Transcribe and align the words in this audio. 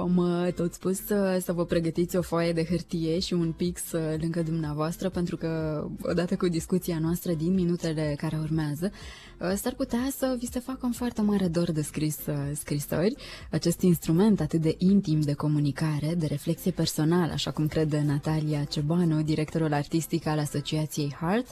V-am 0.00 0.16
uh, 0.16 0.52
tot 0.52 0.72
spus 0.72 1.04
să, 1.04 1.38
să 1.42 1.52
vă 1.52 1.64
pregătiți 1.64 2.16
o 2.16 2.22
foaie 2.22 2.52
de 2.52 2.64
hârtie 2.64 3.18
și 3.18 3.32
un 3.32 3.52
pix 3.52 3.92
uh, 3.92 4.00
lângă 4.20 4.42
dumneavoastră, 4.42 5.08
pentru 5.08 5.36
că 5.36 5.84
odată 6.02 6.36
cu 6.36 6.48
discuția 6.48 6.98
noastră 6.98 7.32
din 7.32 7.54
minutele 7.54 8.14
care 8.16 8.38
urmează, 8.42 8.90
uh, 9.38 9.52
s-ar 9.56 9.74
putea 9.74 10.08
să 10.16 10.36
vi 10.38 10.46
se 10.46 10.58
facă 10.58 10.78
un 10.82 10.92
foarte 10.92 11.20
mare 11.20 11.46
dor 11.46 11.72
de 11.72 11.82
scris 11.82 12.18
scrisori. 12.52 13.14
Acest 13.50 13.80
instrument 13.80 14.40
atât 14.40 14.60
de 14.60 14.74
intim 14.78 15.20
de 15.20 15.32
comunicare, 15.32 16.14
de 16.16 16.26
reflexie 16.26 16.70
personală, 16.70 17.32
așa 17.32 17.50
cum 17.50 17.66
crede 17.66 18.02
Natalia 18.06 18.64
Cebanu, 18.64 19.22
directorul 19.22 19.72
artistic 19.72 20.26
al 20.26 20.38
Asociației 20.38 21.16
Heart, 21.20 21.46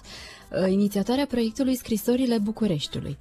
inițiatoarea 0.69 1.27
proiectului 1.27 1.77
Scrisorile 1.77 2.39
Bucureștiului. 2.39 3.19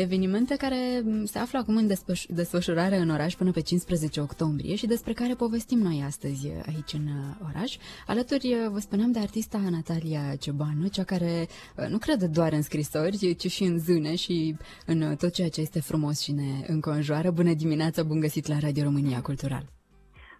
Evenimente 0.00 0.56
care 0.56 1.04
se 1.24 1.38
află 1.38 1.58
acum 1.58 1.76
în 1.76 1.92
desfășurare 2.28 2.96
în 2.96 3.10
oraș 3.10 3.34
până 3.34 3.50
pe 3.50 3.60
15 3.60 4.20
octombrie 4.20 4.45
octombrie 4.46 4.74
și 4.74 4.86
despre 4.86 5.12
care 5.12 5.34
povestim 5.34 5.78
noi 5.78 6.02
astăzi 6.06 6.52
aici 6.66 6.92
în 6.92 7.06
uh, 7.06 7.48
oraș. 7.48 7.76
Alături, 8.06 8.46
uh, 8.52 8.68
vă 8.70 8.78
spuneam, 8.78 9.12
de 9.12 9.18
artista 9.18 9.58
Natalia 9.70 10.36
Ciobanu, 10.40 10.86
cea 10.86 11.04
care 11.04 11.46
uh, 11.76 11.86
nu 11.88 11.98
crede 11.98 12.26
doar 12.26 12.52
în 12.52 12.62
scrisori, 12.62 13.34
ci 13.34 13.50
și 13.50 13.64
în 13.64 13.78
zâne 13.78 14.14
și 14.14 14.56
în 14.86 15.16
tot 15.16 15.32
ceea 15.32 15.48
ce 15.48 15.60
este 15.60 15.80
frumos 15.80 16.20
și 16.20 16.32
ne 16.32 16.50
înconjoară. 16.66 17.30
Bună 17.30 17.52
dimineața, 17.52 18.02
bun 18.02 18.20
găsit 18.20 18.46
la 18.46 18.58
Radio 18.58 18.82
România 18.82 19.20
Cultural! 19.20 19.64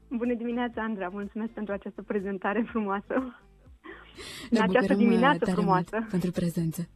Bună 0.09 0.35
dimineața, 0.35 0.83
Andra! 0.83 1.09
Mulțumesc 1.13 1.53
pentru 1.53 1.73
această 1.73 2.03
prezentare 2.03 2.67
frumoasă! 2.71 3.15
Ne 4.51 4.59
în 4.59 4.65
această 4.69 4.95
dimineață 4.95 5.51
frumoasă! 5.51 6.07
pentru 6.11 6.31
prezență! 6.31 6.89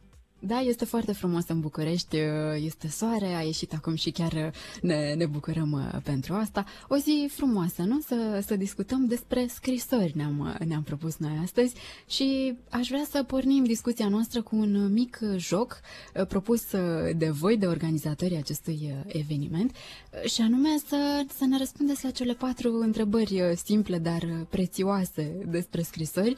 Da, 0.43 0.59
este 0.59 0.85
foarte 0.85 1.11
frumos 1.11 1.47
în 1.47 1.59
București, 1.59 2.17
este 2.55 2.87
soare, 2.87 3.25
a 3.25 3.41
ieșit 3.41 3.73
acum 3.73 3.95
și 3.95 4.11
chiar 4.11 4.53
ne, 4.81 5.13
ne 5.13 5.25
bucurăm 5.25 5.71
uh, 5.71 6.01
pentru 6.03 6.33
asta. 6.33 6.65
O 6.87 6.95
zi 6.95 7.29
frumoasă, 7.31 7.81
nu? 7.81 7.99
Să, 7.99 8.43
să 8.45 8.55
discutăm 8.55 9.05
despre 9.05 9.47
scrisori 9.47 10.11
ne-am, 10.15 10.39
uh, 10.39 10.67
ne-am 10.67 10.83
propus 10.83 11.17
noi 11.17 11.39
astăzi 11.43 11.73
și 12.07 12.57
aș 12.69 12.87
vrea 12.87 13.03
să 13.09 13.23
pornim 13.23 13.63
discuția 13.63 14.07
noastră 14.07 14.41
cu 14.41 14.55
un 14.55 14.93
mic 14.93 15.19
joc 15.35 15.81
uh, 16.15 16.25
propus 16.27 16.63
de 17.15 17.29
voi, 17.29 17.57
de 17.57 17.65
organizatorii 17.65 18.37
acestui 18.37 18.95
eveniment 19.07 19.75
și 20.25 20.41
anume 20.41 20.69
să, 20.87 21.25
să 21.37 21.45
ne 21.45 21.57
răspundeți 21.57 22.03
la 22.03 22.11
cele 22.11 22.33
patru 22.33 22.79
întrebări 22.79 23.53
simple, 23.65 23.97
dar 23.97 24.45
prețioase 24.49 25.45
despre 25.47 25.81
scrisori 25.81 26.35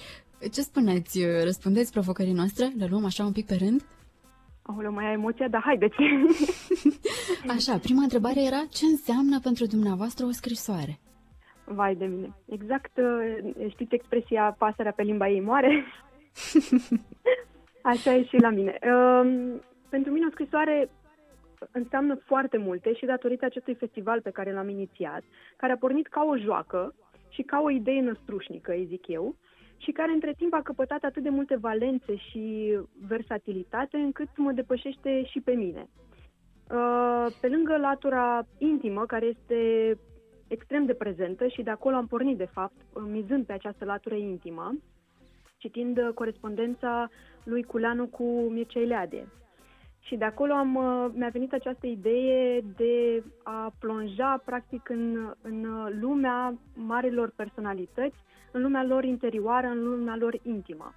ce 0.51 0.61
spuneți? 0.61 1.25
Răspundeți 1.43 1.91
provocării 1.91 2.33
noastre? 2.33 2.71
Le 2.77 2.87
luăm 2.89 3.05
așa 3.05 3.23
un 3.25 3.31
pic 3.31 3.45
pe 3.45 3.55
rând? 3.59 3.81
Aoleu, 4.61 4.91
mai 4.91 5.05
ai 5.05 5.13
emoția, 5.13 5.47
dar 5.47 5.61
haideți! 5.61 5.95
Așa, 7.55 7.77
prima 7.77 8.01
întrebare 8.01 8.43
era 8.43 8.61
ce 8.69 8.85
înseamnă 8.85 9.39
pentru 9.39 9.65
dumneavoastră 9.65 10.25
o 10.25 10.31
scrisoare? 10.31 10.99
Vai 11.65 11.95
de 11.95 12.05
mine. 12.05 12.33
Exact, 12.45 12.97
uh, 12.97 13.69
știți 13.69 13.95
expresia 13.95 14.55
pasărea 14.57 14.91
pe 14.91 15.03
limba 15.03 15.29
ei 15.29 15.41
moare? 15.41 15.85
Așa 17.93 18.15
e 18.15 18.23
și 18.23 18.37
la 18.37 18.49
mine. 18.49 18.79
Um, 18.81 19.61
pentru 19.89 20.11
mine 20.11 20.25
o 20.25 20.31
scrisoare 20.31 20.89
înseamnă 21.71 22.15
foarte 22.25 22.57
multe 22.57 22.93
și 22.93 23.05
datorită 23.05 23.45
acestui 23.45 23.75
festival 23.75 24.21
pe 24.21 24.29
care 24.29 24.53
l-am 24.53 24.69
inițiat, 24.69 25.23
care 25.57 25.71
a 25.71 25.77
pornit 25.77 26.07
ca 26.07 26.23
o 26.23 26.37
joacă 26.37 26.95
și 27.29 27.41
ca 27.41 27.61
o 27.63 27.69
idee 27.69 28.01
năstrușnică, 28.01 28.71
îi 28.71 28.85
zic 28.85 29.07
eu, 29.07 29.35
și 29.83 29.91
care 29.91 30.11
între 30.11 30.33
timp 30.37 30.53
a 30.53 30.61
căpătat 30.61 31.03
atât 31.03 31.23
de 31.23 31.29
multe 31.29 31.55
valențe 31.55 32.15
și 32.15 32.77
versatilitate 33.07 33.97
încât 33.97 34.27
mă 34.37 34.51
depășește 34.51 35.23
și 35.23 35.39
pe 35.39 35.51
mine. 35.51 35.89
Uh, 36.71 37.27
pe 37.41 37.47
lângă 37.47 37.77
latura 37.77 38.45
intimă, 38.57 39.05
care 39.05 39.25
este 39.25 39.59
extrem 40.47 40.85
de 40.85 40.93
prezentă 40.93 41.47
și 41.47 41.61
de 41.61 41.69
acolo 41.69 41.95
am 41.95 42.07
pornit, 42.07 42.37
de 42.37 42.49
fapt, 42.53 42.75
mizând 43.07 43.45
pe 43.45 43.53
această 43.53 43.85
latură 43.85 44.15
intimă, 44.15 44.75
citind 45.57 46.11
corespondența 46.13 47.09
lui 47.43 47.63
Culeanu 47.63 48.05
cu 48.05 48.23
Mircea 48.49 48.79
Ileade. 48.79 49.27
Și 49.99 50.15
de 50.15 50.25
acolo 50.25 50.53
am, 50.53 50.75
uh, 50.75 51.11
mi-a 51.13 51.29
venit 51.29 51.53
această 51.53 51.87
idee 51.87 52.61
de 52.75 53.23
a 53.43 53.73
plonja, 53.79 54.41
practic, 54.45 54.89
în, 54.89 55.33
în 55.41 55.65
lumea 55.99 56.57
marilor 56.75 57.33
personalități, 57.35 58.17
în 58.53 58.61
lumea 58.61 58.83
lor 58.83 59.03
interioară, 59.03 59.67
în 59.67 59.83
lumea 59.83 60.15
lor 60.15 60.39
intimă. 60.43 60.93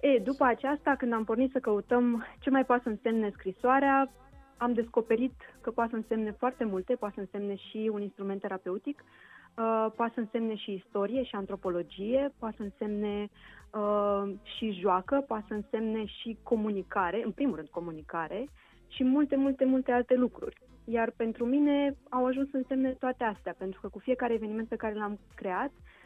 E, 0.00 0.18
după 0.18 0.44
aceasta, 0.44 0.94
când 0.98 1.12
am 1.12 1.24
pornit 1.24 1.50
să 1.50 1.58
căutăm 1.58 2.24
ce 2.40 2.50
mai 2.50 2.64
poate 2.64 2.82
să 2.82 2.88
însemne 2.88 3.30
scrisoarea, 3.32 4.10
am 4.56 4.72
descoperit 4.72 5.34
că 5.60 5.70
poate 5.70 5.90
să 5.90 5.96
însemne 5.96 6.30
foarte 6.30 6.64
multe, 6.64 6.94
poate 6.94 7.14
să 7.14 7.20
însemne 7.20 7.54
și 7.56 7.90
un 7.92 8.02
instrument 8.02 8.40
terapeutic, 8.40 9.04
uh, 9.04 9.86
poate 9.96 10.12
să 10.14 10.20
însemne 10.20 10.54
și 10.54 10.72
istorie 10.72 11.22
și 11.22 11.34
antropologie, 11.34 12.32
poate 12.38 12.56
să 12.56 12.62
însemne 12.62 13.28
uh, 13.72 14.32
și 14.42 14.70
joacă, 14.80 15.24
poate 15.26 15.44
să 15.48 15.54
însemne 15.54 16.04
și 16.04 16.38
comunicare, 16.42 17.22
în 17.24 17.30
primul 17.30 17.56
rând 17.56 17.68
comunicare, 17.68 18.48
și 18.88 19.04
multe, 19.04 19.36
multe, 19.36 19.64
multe 19.64 19.92
alte 19.92 20.14
lucruri. 20.14 20.60
Iar 20.84 21.12
pentru 21.16 21.44
mine 21.44 21.96
au 22.08 22.26
ajuns 22.26 22.50
să 22.50 22.56
însemne 22.56 22.90
toate 22.90 23.24
astea, 23.24 23.54
pentru 23.58 23.80
că 23.80 23.88
cu 23.88 23.98
fiecare 23.98 24.32
eveniment 24.32 24.68
pe 24.68 24.76
care 24.76 24.94
l-am 24.94 25.18
creat, 25.34 25.70
uh, 25.70 26.03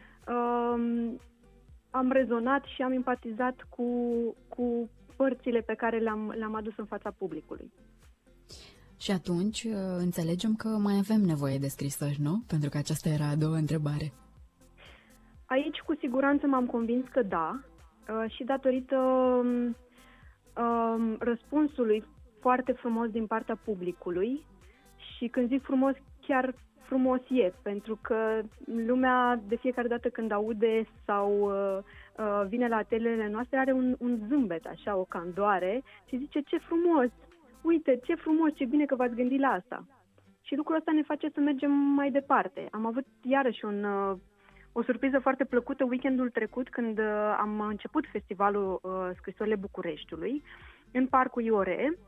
am 1.91 2.11
rezonat 2.11 2.65
și 2.65 2.83
am 2.83 2.93
empatizat 2.93 3.67
cu, 3.69 3.85
cu 4.49 4.91
părțile 5.17 5.61
pe 5.61 5.75
care 5.75 5.99
le-am, 5.99 6.35
le-am 6.37 6.55
adus 6.55 6.73
în 6.77 6.85
fața 6.85 7.11
publicului. 7.11 7.73
Și 9.01 9.11
atunci 9.11 9.63
uh, 9.63 9.73
înțelegem 9.99 10.55
că 10.55 10.69
mai 10.69 10.97
avem 10.99 11.21
nevoie 11.21 11.59
de 11.59 11.69
scrisori, 11.69 12.17
nu? 12.21 12.43
Pentru 12.47 12.69
că 12.69 12.79
aceasta 12.79 13.09
era 13.09 13.29
a 13.29 13.37
doua 13.37 13.57
întrebare. 13.57 14.13
Aici 15.47 15.79
cu 15.79 15.95
siguranță 16.01 16.47
m-am 16.47 16.67
convins 16.67 17.05
că 17.09 17.23
da 17.23 17.61
uh, 17.61 18.31
și 18.31 18.45
datorită 18.45 18.97
um, 18.97 19.77
um, 20.65 21.17
răspunsului 21.19 22.05
foarte 22.41 22.73
frumos 22.73 23.11
din 23.11 23.27
partea 23.27 23.57
publicului 23.65 24.47
și 25.17 25.27
când 25.29 25.49
zic 25.49 25.63
frumos, 25.63 25.95
chiar 26.27 26.55
frumos 26.89 27.21
e, 27.29 27.53
pentru 27.63 27.99
că 28.03 28.41
lumea 28.87 29.41
de 29.49 29.57
fiecare 29.57 29.89
dată 29.89 30.09
când 30.09 30.33
aude 30.33 30.87
sau 31.05 31.31
uh, 31.41 31.79
uh, 32.17 32.47
vine 32.49 32.69
la 32.69 32.77
atelele 32.77 33.29
noastre 33.29 33.59
are 33.59 33.73
un, 33.73 33.97
un 33.99 34.19
zâmbet, 34.29 34.67
așa, 34.67 34.97
o 34.97 35.05
candoare 35.05 35.83
și 36.07 36.17
zice 36.17 36.41
ce 36.41 36.59
frumos, 36.59 37.09
uite, 37.63 38.01
ce 38.05 38.15
frumos, 38.15 38.51
ce 38.55 38.65
bine 38.65 38.85
că 38.85 38.95
v-ați 38.95 39.15
gândit 39.15 39.41
la 39.41 39.49
asta. 39.49 39.87
Și 40.43 40.57
lucrul 40.57 40.77
ăsta 40.77 40.93
ne 40.93 41.03
face 41.03 41.29
să 41.35 41.41
mergem 41.41 41.71
mai 41.71 42.11
departe. 42.11 42.69
Am 42.71 42.87
avut 42.87 43.07
iarăși 43.23 43.65
un, 43.65 43.85
uh, 43.85 44.17
o 44.73 44.83
surpriză 44.83 45.19
foarte 45.19 45.45
plăcută 45.45 45.85
weekendul 45.85 46.31
trecut 46.31 46.69
când 46.69 46.99
uh, 46.99 47.37
am 47.41 47.61
început 47.61 48.05
festivalul 48.13 48.81
uh, 48.83 48.91
Scrisorile 49.17 49.57
Bucureștiului 49.57 50.43
în 50.93 51.07
Parcul 51.07 51.43
Iore 51.43 51.99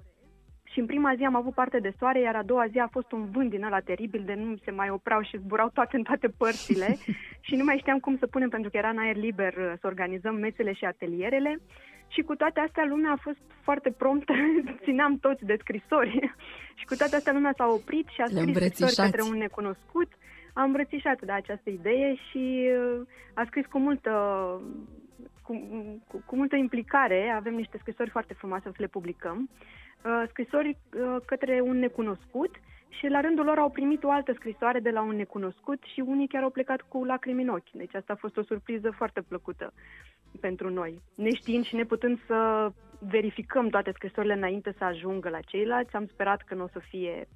și 0.72 0.78
în 0.78 0.86
prima 0.86 1.14
zi 1.16 1.24
am 1.24 1.34
avut 1.34 1.54
parte 1.54 1.78
de 1.78 1.92
soare, 1.98 2.20
iar 2.20 2.36
a 2.36 2.42
doua 2.42 2.66
zi 2.66 2.78
a 2.78 2.88
fost 2.90 3.12
un 3.12 3.30
vânt 3.30 3.50
din 3.50 3.64
ăla 3.64 3.80
teribil 3.80 4.22
de 4.26 4.34
nu 4.34 4.56
se 4.64 4.70
mai 4.70 4.90
opreau 4.90 5.22
și 5.22 5.38
zburau 5.38 5.70
toate 5.74 5.96
în 5.96 6.02
toate 6.02 6.28
părțile 6.28 6.96
și 7.46 7.54
nu 7.54 7.64
mai 7.64 7.78
știam 7.78 7.98
cum 7.98 8.16
să 8.18 8.26
punem 8.26 8.48
pentru 8.48 8.70
că 8.70 8.76
era 8.76 8.88
în 8.88 8.98
aer 8.98 9.16
liber 9.16 9.54
să 9.80 9.86
organizăm 9.86 10.34
mesele 10.34 10.72
și 10.72 10.84
atelierele. 10.84 11.60
Și 12.08 12.22
cu 12.22 12.34
toate 12.34 12.60
astea 12.60 12.84
lumea 12.84 13.12
a 13.12 13.22
fost 13.22 13.38
foarte 13.60 13.90
promptă, 13.90 14.32
țineam 14.84 15.18
toți 15.18 15.44
de 15.44 15.56
scrisori 15.58 16.32
și 16.78 16.84
cu 16.84 16.94
toate 16.94 17.16
astea 17.16 17.32
lumea 17.32 17.54
s-a 17.56 17.66
oprit 17.66 18.06
și 18.08 18.20
a 18.20 18.26
scris 18.26 18.56
scrisori 18.56 18.94
către 18.94 19.22
un 19.22 19.36
necunoscut. 19.36 20.08
Am 20.52 20.64
îmbrățișat 20.64 21.20
de 21.22 21.32
această 21.32 21.70
idee 21.70 22.14
și 22.14 22.68
uh, 22.98 23.06
a 23.34 23.44
scris 23.46 23.66
cu 23.66 23.78
multă, 23.78 24.10
cu, 25.42 25.52
cu, 26.06 26.22
cu 26.26 26.36
multă 26.36 26.56
implicare. 26.56 27.32
Avem 27.36 27.54
niște 27.54 27.78
scrisori 27.80 28.10
foarte 28.10 28.34
frumoase, 28.34 28.68
o 28.68 28.72
să 28.72 28.80
le 28.80 28.86
publicăm. 28.86 29.48
Uh, 30.04 30.22
scrisori 30.28 30.68
uh, 30.68 31.16
către 31.26 31.60
un 31.60 31.78
necunoscut 31.78 32.54
și 32.88 33.06
la 33.06 33.20
rândul 33.20 33.44
lor 33.44 33.58
au 33.58 33.70
primit 33.70 34.04
o 34.04 34.10
altă 34.10 34.32
scrisoare 34.32 34.80
de 34.80 34.90
la 34.90 35.02
un 35.02 35.16
necunoscut 35.16 35.82
și 35.92 36.00
unii 36.00 36.28
chiar 36.28 36.42
au 36.42 36.50
plecat 36.50 36.80
cu 36.80 37.04
lacrimi 37.04 37.42
în 37.42 37.48
ochi. 37.48 37.70
Deci 37.72 37.94
asta 37.94 38.12
a 38.12 38.16
fost 38.16 38.36
o 38.36 38.42
surpriză 38.42 38.90
foarte 38.90 39.22
plăcută 39.28 39.72
pentru 40.40 40.70
noi. 40.70 41.02
Neștiind 41.14 41.64
și 41.64 41.74
neputând 41.74 42.18
să 42.26 42.70
verificăm 42.98 43.68
toate 43.68 43.92
scrisorile 43.94 44.32
înainte 44.32 44.74
să 44.78 44.84
ajungă 44.84 45.28
la 45.28 45.40
ceilalți, 45.40 45.94
am 45.94 46.06
sperat 46.06 46.42
că 46.42 46.54
nu 46.54 46.62
o 46.62 46.68
să 46.72 46.78
fie 46.78 47.28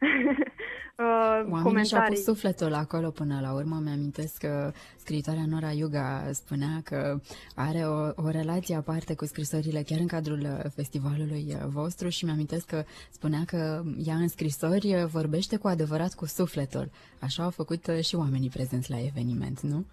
Oamenii 0.98 1.62
comentarii. 1.62 1.86
și-au 1.88 2.04
pus 2.06 2.24
sufletul 2.24 2.74
acolo 2.74 3.10
până 3.10 3.40
la 3.40 3.52
urmă. 3.52 3.80
Mi-amintesc 3.84 4.38
că 4.38 4.72
scriitoarea 4.96 5.44
Nora 5.46 5.70
Yuga 5.70 6.30
spunea 6.32 6.80
că 6.84 7.20
are 7.54 7.78
o, 7.78 8.26
o 8.26 8.28
relație 8.30 8.76
aparte 8.76 9.14
cu 9.14 9.24
scrisorile 9.24 9.82
chiar 9.82 9.98
în 9.98 10.06
cadrul 10.06 10.40
uh, 10.40 10.70
festivalului 10.74 11.44
uh, 11.48 11.64
vostru 11.66 12.08
și 12.08 12.24
mi-amintesc 12.24 12.66
că 12.66 12.82
spunea 13.10 13.40
că 13.46 13.82
ea 14.04 14.14
în 14.14 14.28
scrisori 14.28 14.94
uh, 14.94 15.04
vorbește 15.04 15.56
cu 15.56 15.68
adevărat 15.68 16.14
cu 16.14 16.26
sufletul. 16.26 16.90
Așa 17.20 17.42
au 17.42 17.50
făcut 17.50 17.84
și 18.02 18.14
oamenii 18.16 18.50
prezenți 18.50 18.90
la 18.90 18.98
eveniment, 19.00 19.60
nu? 19.60 19.84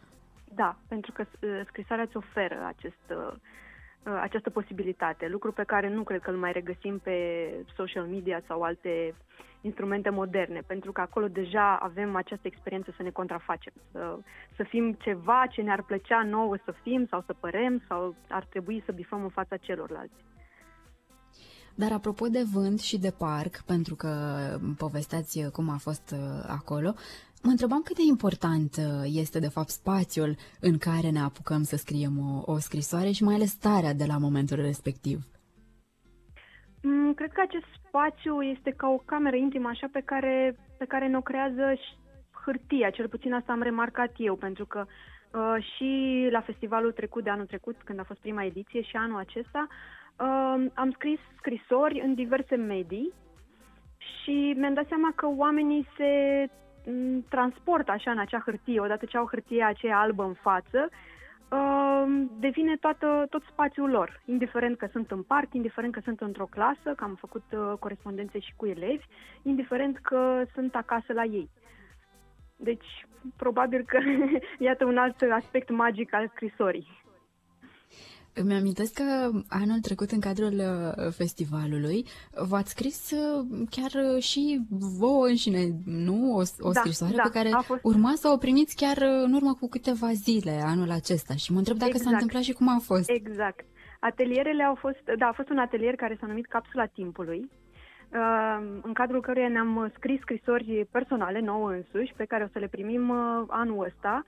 Da, 0.56 0.78
pentru 0.88 1.12
că 1.12 1.26
scrisoarea 1.66 2.04
îți 2.04 2.18
oferă 2.18 2.66
acest 2.68 3.14
această 4.22 4.50
posibilitate, 4.50 5.28
lucru 5.28 5.52
pe 5.52 5.64
care 5.64 5.90
nu 5.90 6.04
cred 6.04 6.22
că 6.22 6.30
îl 6.30 6.38
mai 6.38 6.52
regăsim 6.52 6.98
pe 6.98 7.18
social 7.76 8.06
media 8.06 8.42
sau 8.48 8.62
alte 8.62 9.14
instrumente 9.70 10.10
moderne, 10.10 10.62
pentru 10.74 10.92
că 10.92 11.02
acolo 11.02 11.28
deja 11.28 11.68
avem 11.76 12.16
această 12.16 12.48
experiență 12.48 12.90
să 12.98 13.04
ne 13.04 13.10
contrafacem, 13.20 13.74
să, 13.92 14.18
să 14.56 14.64
fim 14.64 14.86
ceva 14.94 15.40
ce 15.52 15.62
ne-ar 15.62 15.84
plăcea 15.84 16.24
nouă 16.24 16.56
să 16.66 16.74
fim 16.84 17.08
sau 17.10 17.24
să 17.26 17.34
părem 17.34 17.84
sau 17.88 18.16
ar 18.30 18.46
trebui 18.54 18.84
să 18.86 18.92
bifăm 18.92 19.22
în 19.24 19.30
fața 19.30 19.58
celorlalți. 19.58 20.26
Dar 21.76 21.92
apropo 21.92 22.28
de 22.28 22.44
vânt 22.54 22.80
și 22.80 22.98
de 22.98 23.12
parc, 23.12 23.62
pentru 23.66 23.96
că 23.96 24.12
povesteați 24.78 25.50
cum 25.52 25.70
a 25.70 25.78
fost 25.78 26.14
uh, 26.14 26.20
acolo, 26.48 26.94
mă 27.44 27.50
întrebam 27.50 27.82
cât 27.82 27.96
de 27.96 28.02
important 28.08 28.76
uh, 28.78 28.86
este 29.04 29.40
de 29.40 29.48
fapt 29.48 29.70
spațiul 29.70 30.36
în 30.60 30.78
care 30.78 31.10
ne 31.10 31.20
apucăm 31.20 31.64
să 31.64 31.76
scriem 31.76 32.14
o, 32.20 32.52
o 32.52 32.60
scrisoare 32.60 33.12
și 33.12 33.24
mai 33.24 33.36
ales 33.36 33.50
starea 33.50 33.94
de 33.94 34.06
la 34.06 34.18
momentul 34.18 34.58
respectiv. 34.62 35.37
Mm, 36.90 37.14
cred 37.14 37.32
că 37.32 37.42
acest 37.42 37.66
spațiu 37.88 38.42
este 38.42 38.72
ca 38.72 38.88
o 38.88 38.98
cameră 39.06 39.36
intimă, 39.36 39.68
așa 39.68 39.88
pe 39.92 40.02
care, 40.06 40.56
pe 40.78 40.86
care 40.86 41.08
ne-o 41.08 41.22
creează 41.22 41.74
și 41.74 41.94
hârtia, 42.46 42.90
cel 42.90 43.08
puțin 43.08 43.34
asta 43.34 43.52
am 43.52 43.62
remarcat 43.62 44.12
eu, 44.18 44.36
pentru 44.36 44.66
că 44.66 44.86
uh, 44.86 45.64
și 45.76 45.90
la 46.32 46.42
festivalul 46.42 46.92
trecut 46.92 47.24
de 47.24 47.30
anul 47.30 47.46
trecut, 47.46 47.76
când 47.84 48.00
a 48.00 48.04
fost 48.04 48.20
prima 48.20 48.44
ediție, 48.44 48.82
și 48.82 48.96
anul 48.96 49.20
acesta, 49.20 49.68
uh, 49.70 50.66
am 50.74 50.92
scris 50.92 51.20
scrisori 51.38 52.02
în 52.02 52.14
diverse 52.14 52.56
medii 52.56 53.14
și 53.98 54.54
mi-am 54.58 54.74
dat 54.74 54.88
seama 54.88 55.12
că 55.16 55.28
oamenii 55.36 55.88
se 55.98 56.12
mm, 56.86 57.26
transportă 57.30 57.92
așa 57.92 58.12
în 58.12 58.20
acea 58.20 58.42
hârtie, 58.46 58.80
odată 58.80 59.06
ce 59.06 59.18
au 59.18 59.28
hârtia 59.28 59.68
aceea 59.68 60.00
albă 60.00 60.24
în 60.24 60.34
față, 60.34 60.90
Ehm, 60.90 60.96
devine 62.40 62.76
toată, 62.76 63.26
tot 63.30 63.44
spațiul 63.52 63.90
lor, 63.90 64.22
indiferent 64.26 64.78
că 64.78 64.88
sunt 64.92 65.12
în 65.12 65.24
parc, 65.24 65.54
indiferent 65.54 65.94
că 65.94 66.00
sunt 66.04 66.22
într-o 66.22 66.46
clasă, 66.46 66.94
că 66.96 67.04
am 67.04 67.16
făcut 67.16 67.44
uh, 67.52 67.74
corespondențe 67.80 68.40
și 68.40 68.54
cu 68.56 68.66
elevi, 68.66 69.06
indiferent 69.42 69.98
că 69.98 70.44
sunt 70.54 70.76
acasă 70.76 71.14
la 71.14 71.24
ei. 71.24 71.50
Deci, 72.56 73.08
probabil 73.36 73.84
că 73.86 74.00
iată 74.68 74.86
un 74.86 74.98
alt 74.98 75.22
aspect 75.22 75.70
magic 75.70 76.14
al 76.14 76.32
scrisorii. 76.34 77.06
Îmi 78.42 78.54
amintesc 78.54 78.94
că 78.94 79.30
anul 79.50 79.80
trecut, 79.82 80.10
în 80.12 80.20
cadrul 80.20 80.58
uh, 80.58 81.12
festivalului, 81.20 82.06
v-ați 82.50 82.70
scris 82.70 83.12
uh, 83.12 83.46
chiar 83.70 83.92
uh, 84.04 84.22
și 84.24 84.60
vouă 85.00 85.26
înșine, 85.26 85.62
nu? 85.86 86.36
O, 86.36 86.42
o 86.70 86.72
da, 86.72 86.80
scrisoare 86.80 87.16
da, 87.16 87.22
pe 87.22 87.38
care 87.38 87.50
fost... 87.62 87.80
urma 87.84 88.14
să 88.16 88.28
o 88.28 88.38
primiți 88.38 88.76
chiar 88.76 88.98
în 89.26 89.34
urmă 89.34 89.54
cu 89.60 89.68
câteva 89.70 90.12
zile 90.12 90.62
anul 90.66 90.92
acesta. 90.92 91.34
Și 91.34 91.52
mă 91.52 91.58
întreb 91.58 91.78
dacă 91.78 91.92
exact. 91.96 92.06
s-a 92.06 92.14
întâmplat 92.14 92.42
și 92.42 92.54
cum 92.54 92.68
a 92.68 92.80
fost. 92.80 93.10
Exact. 93.10 93.66
Atelierele 94.00 94.64
au 94.64 94.76
fost, 94.76 95.04
da, 95.18 95.28
a 95.28 95.38
fost 95.40 95.50
un 95.50 95.58
atelier 95.58 95.96
care 95.96 96.18
s-a 96.20 96.28
numit 96.28 96.46
Capsula 96.46 96.86
Timpului, 96.86 97.50
în 98.82 98.94
cadrul 98.94 99.22
căruia 99.22 99.48
ne-am 99.48 99.92
scris 99.96 100.20
scrisori 100.20 100.88
personale, 100.92 101.40
nouă 101.40 101.70
însuși, 101.72 102.14
pe 102.16 102.26
care 102.26 102.44
o 102.44 102.48
să 102.52 102.60
le 102.60 102.68
primim 102.68 103.12
anul 103.48 103.86
ăsta. 103.86 104.24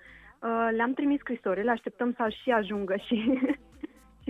Le-am 0.75 0.93
trimis 0.93 1.19
scrisorile, 1.19 1.71
așteptăm 1.71 2.13
să 2.17 2.33
și 2.43 2.49
ajungă 2.49 2.95
și 3.07 3.17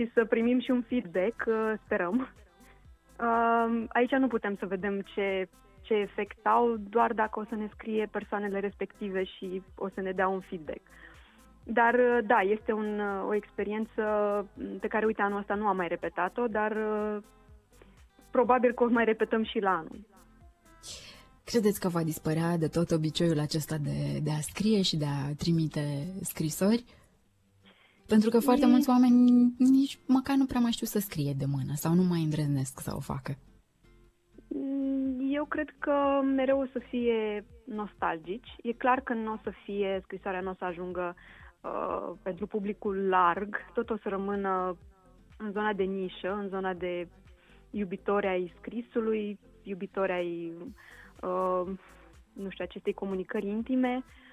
și 0.00 0.10
să 0.14 0.24
primim 0.24 0.60
și 0.60 0.70
un 0.70 0.82
feedback, 0.88 1.44
uh, 1.46 1.72
sperăm. 1.84 2.16
Uh, 3.20 3.84
aici 3.88 4.10
nu 4.10 4.26
putem 4.26 4.56
să 4.58 4.66
vedem 4.66 5.00
ce, 5.00 5.48
ce 5.80 5.94
efect 5.94 6.46
au, 6.46 6.76
doar 6.76 7.12
dacă 7.12 7.40
o 7.40 7.44
să 7.48 7.54
ne 7.54 7.68
scrie 7.72 8.08
persoanele 8.10 8.60
respective 8.60 9.24
și 9.24 9.62
o 9.74 9.88
să 9.88 10.00
ne 10.00 10.12
dea 10.12 10.28
un 10.28 10.40
feedback. 10.40 10.80
Dar 11.64 11.94
uh, 11.94 12.18
da, 12.26 12.38
este 12.38 12.72
un, 12.72 13.00
o 13.28 13.34
experiență 13.34 14.02
pe 14.80 14.88
care, 14.88 15.06
uite, 15.06 15.22
anul 15.22 15.38
ăsta 15.38 15.54
nu 15.54 15.66
am 15.66 15.76
mai 15.76 15.88
repetat-o, 15.88 16.46
dar 16.46 16.76
probabil 18.30 18.72
că 18.72 18.84
o 18.84 18.88
mai 18.88 19.04
repetăm 19.04 19.44
și 19.44 19.58
la 19.58 19.70
anul. 19.70 20.06
Credeți 21.44 21.80
că 21.80 21.88
va 21.88 22.02
dispărea 22.02 22.56
de 22.56 22.68
tot 22.68 22.90
obiceiul 22.90 23.38
acesta 23.38 23.76
de, 23.76 24.18
de 24.22 24.30
a 24.30 24.40
scrie 24.40 24.82
și 24.82 24.96
de 24.96 25.04
a 25.04 25.34
trimite 25.38 26.06
scrisori? 26.22 26.84
Pentru 28.14 28.30
că 28.30 28.38
foarte 28.40 28.66
mulți 28.66 28.88
oameni 28.88 29.52
nici 29.58 29.98
măcar 30.06 30.36
nu 30.36 30.46
prea 30.46 30.60
mai 30.60 30.70
știu 30.70 30.86
să 30.86 30.98
scrie 30.98 31.32
de 31.36 31.44
mână 31.44 31.72
sau 31.74 31.94
nu 31.94 32.02
mai 32.02 32.22
îndrăznesc 32.22 32.80
să 32.80 32.92
o 32.94 33.00
facă. 33.00 33.32
Mm, 34.48 35.18
eu 35.32 35.44
cred 35.44 35.74
că 35.78 36.20
mereu 36.24 36.60
o 36.60 36.66
să 36.72 36.80
fie 36.88 37.44
nostalgici. 37.64 38.56
E 38.62 38.72
clar 38.72 39.00
că 39.00 39.14
nu 39.14 39.32
o 39.32 39.36
să 39.42 39.52
fie, 39.64 40.00
scrisoarea 40.02 40.40
nu 40.40 40.50
o 40.50 40.54
să 40.58 40.64
ajungă 40.64 41.14
uh, 41.60 42.12
pentru 42.22 42.46
publicul 42.46 42.96
larg, 43.08 43.56
tot 43.74 43.90
o 43.90 43.96
să 43.96 44.08
rămână 44.08 44.76
în 45.38 45.52
zona 45.52 45.72
de 45.72 45.82
nișă, 45.82 46.32
în 46.42 46.48
zona 46.48 46.74
de 46.74 47.08
iubitori 47.70 48.26
ai 48.26 48.54
scrisului, 48.58 49.38
iubitori 49.62 50.12
ai, 50.12 50.52
uh, 51.22 51.72
nu 52.32 52.50
știu, 52.50 52.64
acestei 52.64 52.92
comunicări 52.92 53.48
intime. 53.48 53.96
Uh, 53.96 54.29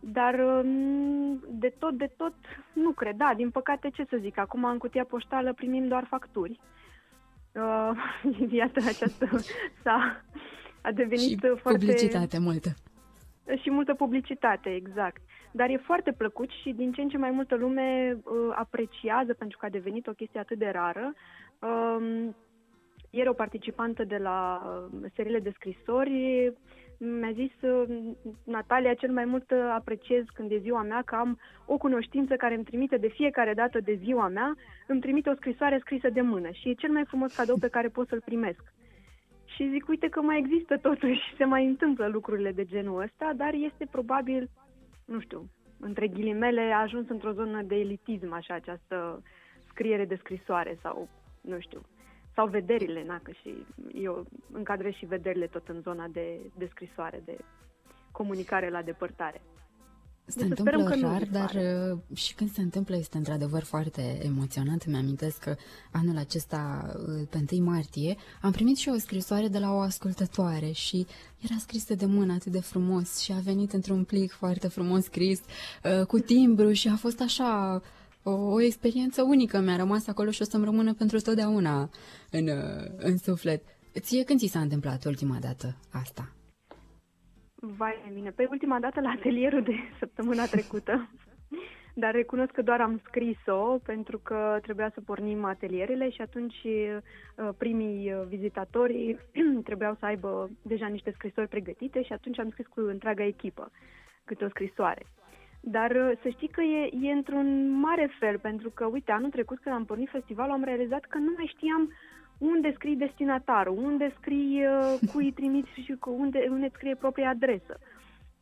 dar 0.00 0.34
um, 0.38 1.44
de 1.48 1.74
tot, 1.78 1.94
de 1.98 2.10
tot, 2.16 2.34
nu 2.72 2.90
cred. 2.90 3.16
Da, 3.16 3.32
din 3.36 3.50
păcate, 3.50 3.90
ce 3.90 4.06
să 4.08 4.16
zic, 4.20 4.38
acum 4.38 4.64
în 4.64 4.78
cutia 4.78 5.04
poștală 5.04 5.52
primim 5.52 5.88
doar 5.88 6.04
facturi. 6.04 6.60
Uh, 7.52 7.90
iată, 8.60 8.80
aceasta 8.86 9.26
s-a, 9.82 10.24
a 10.82 10.92
devenit 10.92 11.28
și 11.28 11.36
foarte... 11.36 11.78
publicitate 11.78 12.38
multă. 12.38 12.68
Și 13.60 13.70
multă 13.70 13.94
publicitate, 13.94 14.74
exact. 14.74 15.22
Dar 15.52 15.68
e 15.68 15.76
foarte 15.76 16.12
plăcut 16.12 16.50
și 16.50 16.72
din 16.72 16.92
ce 16.92 17.00
în 17.00 17.08
ce 17.08 17.16
mai 17.16 17.30
multă 17.30 17.54
lume 17.54 18.18
uh, 18.24 18.54
apreciază, 18.54 19.34
pentru 19.34 19.58
că 19.58 19.66
a 19.66 19.68
devenit 19.68 20.06
o 20.06 20.12
chestie 20.12 20.40
atât 20.40 20.58
de 20.58 20.68
rară. 20.68 21.12
Uh, 21.58 22.28
ieri 23.10 23.28
o 23.28 23.32
participantă 23.32 24.04
de 24.04 24.16
la 24.16 24.62
uh, 24.92 25.10
seriile 25.14 25.38
de 25.38 25.52
scrisori 25.54 26.52
mi-a 27.00 27.32
zis 27.32 27.52
Natalia, 28.44 28.94
cel 28.94 29.12
mai 29.12 29.24
mult 29.24 29.50
uh, 29.50 29.58
apreciez 29.74 30.24
când 30.34 30.50
e 30.50 30.58
ziua 30.58 30.82
mea 30.82 31.02
că 31.02 31.14
am 31.14 31.38
o 31.66 31.76
cunoștință 31.76 32.34
care 32.34 32.54
îmi 32.54 32.64
trimite 32.64 32.96
de 32.96 33.08
fiecare 33.08 33.54
dată 33.54 33.80
de 33.80 33.94
ziua 33.94 34.28
mea, 34.28 34.54
îmi 34.86 35.00
trimite 35.00 35.30
o 35.30 35.34
scrisoare 35.34 35.78
scrisă 35.78 36.08
de 36.10 36.20
mână 36.20 36.50
și 36.50 36.68
e 36.68 36.74
cel 36.74 36.90
mai 36.90 37.04
frumos 37.04 37.34
cadou 37.34 37.56
pe 37.60 37.68
care 37.68 37.88
pot 37.88 38.08
să-l 38.08 38.22
primesc. 38.24 38.72
Și 39.44 39.70
zic, 39.70 39.88
uite 39.88 40.08
că 40.08 40.20
mai 40.20 40.38
există 40.38 40.76
totuși, 40.76 41.20
se 41.38 41.44
mai 41.44 41.66
întâmplă 41.66 42.06
lucrurile 42.06 42.52
de 42.52 42.64
genul 42.64 43.02
ăsta, 43.02 43.32
dar 43.36 43.54
este 43.54 43.86
probabil, 43.90 44.50
nu 45.04 45.20
știu, 45.20 45.50
între 45.80 46.06
ghilimele 46.08 46.60
a 46.60 46.80
ajuns 46.80 47.08
într-o 47.08 47.32
zonă 47.32 47.62
de 47.62 47.74
elitism, 47.74 48.32
așa, 48.32 48.54
această 48.54 49.22
scriere 49.68 50.04
de 50.04 50.14
scrisoare 50.14 50.78
sau, 50.82 51.08
nu 51.40 51.58
știu, 51.58 51.80
sau 52.40 52.48
vederile, 52.48 53.04
na, 53.06 53.20
că 53.22 53.30
și 53.40 53.66
eu 53.94 54.26
încadrez 54.52 54.92
și 54.92 55.06
vederile 55.06 55.46
tot 55.46 55.68
în 55.68 55.80
zona 55.80 56.06
de, 56.12 56.40
de 56.58 56.68
scrisoare, 56.70 57.22
de 57.24 57.36
comunicare 58.10 58.70
la 58.70 58.82
depărtare. 58.82 59.40
Se 60.24 60.38
deci 60.38 60.58
întâmplă 60.58 60.94
rar, 61.00 61.22
dar 61.30 61.54
uh, 61.54 62.16
și 62.16 62.34
când 62.34 62.50
se 62.50 62.60
întâmplă 62.60 62.96
este 62.96 63.16
într-adevăr 63.16 63.62
foarte 63.62 64.18
emoționant. 64.22 64.86
Mi-amintesc 64.86 65.38
că 65.38 65.54
anul 65.92 66.16
acesta, 66.16 66.92
uh, 66.96 67.28
pe 67.30 67.56
1 67.56 67.64
martie, 67.64 68.16
am 68.42 68.50
primit 68.50 68.76
și 68.76 68.88
o 68.88 68.98
scrisoare 68.98 69.48
de 69.48 69.58
la 69.58 69.72
o 69.72 69.78
ascultătoare 69.78 70.70
și 70.70 71.06
era 71.38 71.54
scrisă 71.58 71.94
de 71.94 72.06
mână 72.06 72.32
atât 72.32 72.52
de 72.52 72.60
frumos 72.60 73.18
și 73.18 73.32
a 73.32 73.38
venit 73.44 73.72
într-un 73.72 74.04
plic 74.04 74.32
foarte 74.32 74.68
frumos 74.68 75.04
scris, 75.04 75.40
uh, 75.84 76.06
cu 76.06 76.18
timbru 76.18 76.72
și 76.72 76.88
a 76.88 76.96
fost 76.96 77.20
așa 77.20 77.80
o, 78.22 78.30
o 78.30 78.60
experiență 78.60 79.22
unică 79.22 79.60
mi-a 79.60 79.76
rămas 79.76 80.06
acolo 80.06 80.30
și 80.30 80.42
o 80.42 80.44
să-mi 80.44 80.64
rămână 80.64 80.94
pentru 80.94 81.18
totdeauna 81.18 81.90
în, 82.30 82.48
în 82.96 83.16
suflet. 83.16 83.62
Ție 83.98 84.24
când 84.24 84.38
ți 84.38 84.46
s-a 84.46 84.60
întâmplat 84.60 85.04
ultima 85.04 85.36
dată 85.40 85.76
asta? 85.92 86.32
Vai 87.54 88.02
de 88.06 88.14
mine, 88.14 88.30
pe 88.30 88.46
ultima 88.50 88.78
dată 88.80 89.00
la 89.00 89.08
atelierul 89.08 89.62
de 89.62 89.74
săptămâna 90.00 90.46
trecută, 90.46 91.10
dar 91.94 92.12
recunosc 92.12 92.50
că 92.50 92.62
doar 92.62 92.80
am 92.80 93.00
scris-o 93.04 93.78
pentru 93.78 94.18
că 94.18 94.58
trebuia 94.62 94.90
să 94.94 95.00
pornim 95.00 95.44
atelierele 95.44 96.10
și 96.10 96.20
atunci 96.20 96.62
uh, 96.64 97.48
primii 97.58 98.14
vizitatori 98.28 99.18
trebuiau 99.68 99.96
să 99.98 100.06
aibă 100.06 100.50
deja 100.62 100.86
niște 100.86 101.10
scrisori 101.10 101.48
pregătite 101.48 102.02
și 102.02 102.12
atunci 102.12 102.38
am 102.38 102.50
scris 102.50 102.66
cu 102.66 102.80
întreaga 102.80 103.24
echipă 103.24 103.70
câte 104.24 104.44
o 104.44 104.48
scrisoare. 104.48 105.06
Dar 105.60 105.90
uh, 105.90 106.18
să 106.22 106.28
știi 106.28 106.48
că 106.48 106.60
e, 106.60 106.90
e 107.08 107.12
într-un 107.12 107.70
mare 107.80 108.10
fel, 108.18 108.38
pentru 108.38 108.70
că, 108.70 108.84
uite, 108.86 109.12
anul 109.12 109.30
trecut 109.30 109.58
când 109.58 109.74
am 109.74 109.84
pornit 109.84 110.08
festivalul 110.08 110.52
am 110.52 110.64
realizat 110.64 111.04
că 111.04 111.18
nu 111.18 111.32
mai 111.36 111.52
știam 111.56 111.92
unde 112.38 112.72
scrii 112.74 112.96
destinatarul, 112.96 113.78
unde 113.78 114.14
scrii 114.18 114.66
uh, 114.66 115.10
cui 115.12 115.32
trimiți 115.38 115.80
și 115.84 115.94
cu 116.00 116.10
unde, 116.18 116.46
unde 116.50 116.70
scrie 116.72 116.94
propria 116.94 117.28
adresă. 117.28 117.78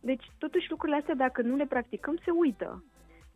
Deci, 0.01 0.25
totuși, 0.39 0.71
lucrurile 0.71 0.99
astea, 0.99 1.15
dacă 1.15 1.43
nu 1.43 1.57
le 1.57 1.67
practicăm, 1.67 2.19
se 2.25 2.31
uită. 2.31 2.85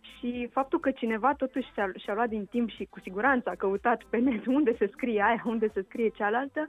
Și 0.01 0.49
faptul 0.53 0.81
că 0.81 0.91
cineva 0.91 1.35
totuși 1.35 1.73
și-a, 1.73 1.91
și-a 1.97 2.15
luat 2.15 2.29
din 2.29 2.45
timp 2.45 2.69
și 2.71 2.85
cu 2.85 3.01
siguranță 3.01 3.49
a 3.51 3.55
căutat 3.55 4.03
pe 4.11 4.17
net 4.17 4.47
unde 4.59 4.77
se 4.79 4.87
scrie 4.93 5.23
aia, 5.23 5.43
unde 5.45 5.71
se 5.75 5.83
scrie 5.83 6.09
cealaltă, 6.09 6.69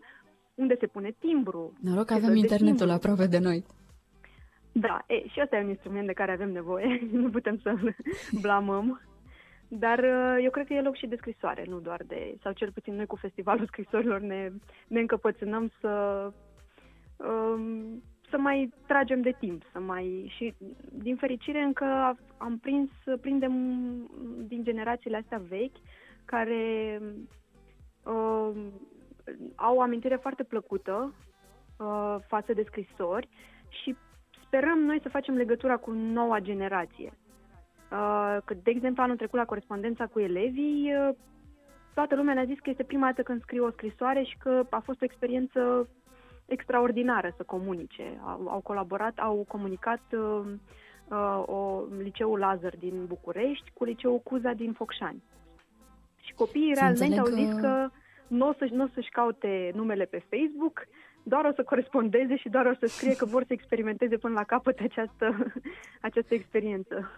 unde 0.55 0.77
se 0.79 0.87
pune 0.87 1.15
timbru. 1.19 1.73
Noroc 1.81 2.05
că 2.05 2.13
avem 2.13 2.35
internetul 2.35 2.75
timbru. 2.75 2.95
aproape 2.95 3.25
de 3.27 3.39
noi. 3.39 3.65
Da, 4.73 5.03
e, 5.07 5.27
și 5.27 5.39
ăsta 5.41 5.57
e 5.57 5.63
un 5.63 5.69
instrument 5.69 6.07
de 6.07 6.13
care 6.13 6.31
avem 6.31 6.51
nevoie, 6.51 7.07
nu 7.11 7.29
putem 7.29 7.57
să-l 7.57 7.95
blamăm. 8.41 9.01
Dar 9.67 9.99
uh, 9.99 10.37
eu 10.43 10.49
cred 10.49 10.67
că 10.67 10.73
e 10.73 10.81
loc 10.81 10.95
și 10.95 11.07
de 11.07 11.15
scrisoare, 11.15 11.63
nu 11.67 11.79
doar 11.79 12.01
de... 12.07 12.35
Sau 12.41 12.51
cel 12.51 12.71
puțin 12.71 12.95
noi 12.95 13.05
cu 13.05 13.15
Festivalul 13.15 13.65
Scrisorilor 13.71 14.19
ne, 14.19 14.51
ne 14.87 14.99
încăpățânăm 14.99 15.71
să... 15.79 16.31
Um, 17.17 18.03
să 18.29 18.37
mai 18.37 18.73
tragem 18.87 19.21
de 19.21 19.35
timp, 19.39 19.63
să 19.71 19.79
mai... 19.79 20.31
Și, 20.35 20.53
din 20.91 21.15
fericire, 21.15 21.61
încă 21.61 22.17
am 22.37 22.57
prins, 22.57 22.89
prindem 23.21 23.53
din 24.47 24.63
generațiile 24.63 25.17
astea 25.17 25.41
vechi, 25.49 25.77
care 26.25 27.01
uh, 28.03 28.51
au 29.55 29.75
o 29.77 29.81
amintire 29.81 30.15
foarte 30.15 30.43
plăcută 30.43 31.13
uh, 31.77 32.15
față 32.27 32.53
de 32.53 32.63
scrisori 32.65 33.27
și 33.69 33.95
sperăm 34.53 34.79
noi 34.79 34.99
să 35.01 35.09
facem 35.09 35.35
legătura 35.35 35.77
cu 35.77 35.91
noua 35.91 36.39
generație. 36.39 37.13
Uh, 37.91 38.37
că, 38.45 38.53
de 38.63 38.69
exemplu, 38.69 39.03
anul 39.03 39.15
trecut 39.15 39.39
la 39.39 39.45
corespondența 39.45 40.05
cu 40.05 40.19
elevii, 40.19 40.93
uh, 40.93 41.15
toată 41.93 42.15
lumea 42.15 42.33
ne-a 42.33 42.45
zis 42.45 42.59
că 42.59 42.69
este 42.69 42.83
prima 42.83 43.05
dată 43.05 43.21
când 43.21 43.41
scriu 43.41 43.65
o 43.65 43.71
scrisoare 43.71 44.23
și 44.23 44.37
că 44.37 44.65
a 44.69 44.79
fost 44.79 45.01
o 45.01 45.05
experiență 45.05 45.89
extraordinară 46.45 47.33
să 47.37 47.43
comunice. 47.43 48.19
Au, 48.25 48.47
au 48.47 48.59
colaborat, 48.59 49.17
au 49.17 49.45
comunicat 49.47 50.01
uh, 50.11 50.41
uh, 51.07 51.43
o 51.45 51.83
liceul 52.01 52.39
Lazar 52.39 52.75
din 52.79 53.05
București 53.05 53.71
cu 53.73 53.83
liceul 53.83 54.19
Cuza 54.19 54.51
din 54.51 54.73
Focșani. 54.73 55.23
Și 56.15 56.33
copiii 56.33 56.73
realmente 56.73 57.19
au 57.19 57.25
zis 57.25 57.51
că, 57.53 57.59
că 57.59 57.89
nu 58.27 58.47
o, 58.47 58.53
să, 58.53 58.67
n-o 58.71 58.87
să-și 58.93 59.09
caute 59.09 59.71
numele 59.75 60.05
pe 60.05 60.23
Facebook, 60.29 60.87
doar 61.23 61.45
o 61.45 61.53
să 61.55 61.63
corespondeze 61.63 62.35
și 62.35 62.49
doar 62.49 62.65
o 62.65 62.75
să 62.79 62.85
scrie 62.85 63.15
că 63.15 63.25
vor 63.25 63.43
să 63.47 63.53
experimenteze 63.53 64.17
până 64.17 64.33
la 64.33 64.43
capăt 64.43 64.79
această, 64.79 65.51
această 66.07 66.33
experiență. 66.33 67.11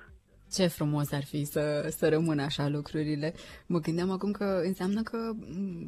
Ce 0.52 0.68
frumos 0.68 1.12
ar 1.12 1.24
fi 1.24 1.44
să, 1.44 1.88
să 1.90 2.10
rămână 2.10 2.42
așa 2.44 2.68
lucrurile. 2.68 3.34
Mă 3.68 3.80
gândeam 3.80 4.12
acum 4.12 4.32
că 4.32 4.62
înseamnă 4.64 5.02
că 5.02 5.32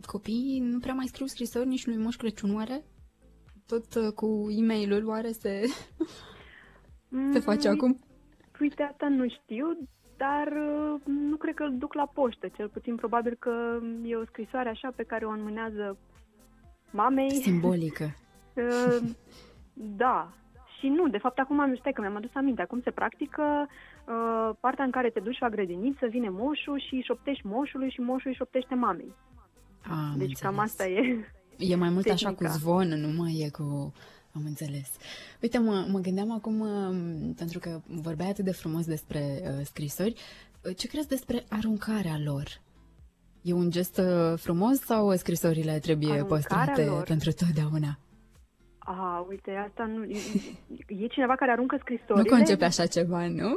copiii 0.06 0.60
nu 0.60 0.80
prea 0.80 0.94
mai 0.94 1.06
scriu 1.06 1.26
scrisori 1.26 1.68
nici 1.68 1.86
lui 1.86 1.98
Moș 1.98 2.16
Crăciun, 2.16 2.56
oare? 2.56 2.84
Tot 3.68 3.96
uh, 3.96 4.14
cu 4.16 4.48
e 4.50 4.66
mail 4.66 5.08
oare 5.08 5.32
se, 5.32 5.62
se 7.34 7.40
face 7.40 7.68
mm, 7.68 7.74
acum? 7.74 8.00
Uite, 8.60 8.84
asta 8.84 9.08
nu 9.08 9.30
știu, 9.30 9.78
dar 10.18 10.48
uh, 10.48 11.02
nu 11.06 11.36
cred 11.36 11.54
că 11.54 11.64
îl 11.64 11.78
duc 11.78 11.94
la 11.94 12.12
poștă. 12.14 12.48
Cel 12.48 12.70
puțin 12.70 12.96
probabil 12.96 13.36
că 13.40 13.80
e 14.04 14.16
o 14.16 14.26
scrisoare 14.26 14.70
așa 14.70 14.94
pe 14.96 15.04
care 15.04 15.26
o 15.26 15.30
înmânează 15.30 15.98
mamei. 16.92 17.32
Simbolică. 17.32 18.16
Uh, 18.54 19.10
da. 20.04 20.32
Și 20.80 20.88
nu, 20.88 21.08
de 21.08 21.18
fapt 21.18 21.40
acum 21.40 21.60
am 21.60 21.76
stai 21.80 21.92
că 21.92 22.02
mi-am 22.02 22.16
adus 22.16 22.30
aminte, 22.34 22.62
acum 22.62 22.82
se 22.82 22.92
practică 22.92 23.68
uh, 23.68 24.56
partea 24.60 24.86
în 24.86 24.92
care 24.92 25.10
te 25.10 25.20
duci 25.20 25.40
la 25.40 25.50
grădiniță, 25.50 26.06
vine 26.10 26.30
moșul 26.30 26.80
și 26.80 27.02
șoptești 27.02 27.46
moșului 27.46 27.90
și 27.90 28.00
moșul 28.00 28.30
îi 28.30 28.36
șoptește 28.36 28.76
mamei. 28.76 29.14
A, 29.82 30.14
deci 30.18 30.28
înțeles. 30.28 30.40
cam 30.40 30.60
asta 30.60 30.88
e. 30.88 31.26
E 31.58 31.76
mai 31.76 31.90
mult 31.90 32.04
tehnica. 32.04 32.30
așa 32.30 32.38
cu 32.38 32.58
zvon, 32.58 32.88
nu 32.88 33.22
mai 33.22 33.40
e 33.46 33.50
cu... 33.50 33.94
Am 34.32 34.44
înțeles. 34.46 34.90
Uite, 35.42 35.58
mă, 35.58 35.88
mă 35.92 36.00
gândeam 36.00 36.32
acum, 36.32 36.60
um, 36.60 37.34
pentru 37.34 37.60
că 37.60 37.82
vorbeai 37.86 38.30
atât 38.30 38.46
de 38.46 38.52
frumos 38.52 38.86
despre 38.86 39.42
uh, 39.42 39.66
scrisori, 39.66 40.14
uh, 40.64 40.76
ce 40.76 40.88
crezi 40.88 41.08
despre 41.08 41.44
aruncarea 41.50 42.20
lor? 42.24 42.62
E 43.48 43.54
un 43.54 43.70
gest 43.70 43.98
uh, 43.98 44.38
frumos 44.38 44.80
sau 44.80 45.12
scrisorile 45.16 45.80
trebuie 45.80 46.12
aruncarea 46.12 46.36
păstrate 46.36 46.86
lor? 46.86 47.04
pentru 47.04 47.32
totdeauna? 47.32 48.00
A, 48.80 49.26
uite, 49.30 49.52
asta 49.68 49.84
nu... 49.86 50.04
E 51.04 51.08
cineva 51.08 51.36
care 51.36 51.52
aruncă 51.52 51.78
scrisorile? 51.80 52.30
Nu 52.30 52.36
concepe 52.36 52.66
așa 52.66 52.86
ceva, 52.86 53.28
nu? 53.28 53.50